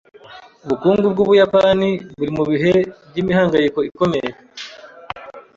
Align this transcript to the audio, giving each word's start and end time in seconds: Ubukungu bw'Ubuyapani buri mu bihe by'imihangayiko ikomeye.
Ubukungu 0.63 1.05
bw'Ubuyapani 1.13 1.89
buri 2.17 2.31
mu 2.37 2.43
bihe 2.51 2.73
by'imihangayiko 3.09 3.79
ikomeye. 3.89 4.31